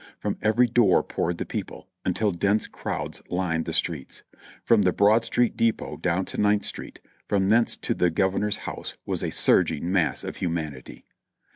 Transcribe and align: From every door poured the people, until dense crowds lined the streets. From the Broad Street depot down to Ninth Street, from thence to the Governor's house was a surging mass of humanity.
From 0.17 0.39
every 0.41 0.65
door 0.65 1.03
poured 1.03 1.37
the 1.37 1.45
people, 1.45 1.87
until 2.03 2.31
dense 2.31 2.65
crowds 2.65 3.21
lined 3.29 3.65
the 3.65 3.71
streets. 3.71 4.23
From 4.63 4.81
the 4.81 4.91
Broad 4.91 5.23
Street 5.25 5.55
depot 5.55 5.95
down 5.95 6.25
to 6.25 6.41
Ninth 6.41 6.65
Street, 6.65 6.99
from 7.27 7.49
thence 7.49 7.77
to 7.77 7.93
the 7.93 8.09
Governor's 8.09 8.57
house 8.65 8.97
was 9.05 9.23
a 9.23 9.29
surging 9.29 9.91
mass 9.91 10.23
of 10.23 10.37
humanity. 10.37 11.05